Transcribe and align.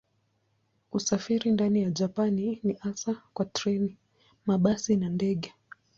Usafiri 0.91 1.51
ndani 1.51 1.81
ya 1.83 1.91
Japani 1.91 2.59
ni 2.63 2.73
hasa 2.73 3.15
kwa 3.33 3.45
treni, 3.45 3.97
mabasi 4.45 4.95
na 4.95 5.09
ndege. 5.09 5.53